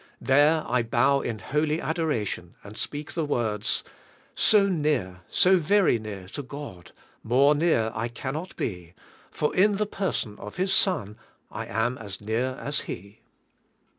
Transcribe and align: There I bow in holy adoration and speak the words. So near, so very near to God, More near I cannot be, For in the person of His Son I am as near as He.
There 0.19 0.63
I 0.67 0.81
bow 0.81 1.19
in 1.21 1.37
holy 1.37 1.79
adoration 1.79 2.55
and 2.63 2.75
speak 2.75 3.13
the 3.13 3.23
words. 3.23 3.83
So 4.33 4.67
near, 4.67 5.21
so 5.29 5.57
very 5.57 5.99
near 5.99 6.27
to 6.29 6.41
God, 6.41 6.91
More 7.21 7.53
near 7.53 7.91
I 7.93 8.07
cannot 8.07 8.55
be, 8.55 8.95
For 9.29 9.55
in 9.55 9.75
the 9.75 9.85
person 9.85 10.39
of 10.39 10.55
His 10.57 10.73
Son 10.73 11.17
I 11.51 11.67
am 11.67 11.99
as 11.99 12.19
near 12.19 12.55
as 12.59 12.79
He. 12.89 13.19